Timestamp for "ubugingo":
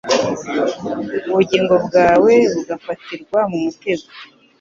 1.31-1.73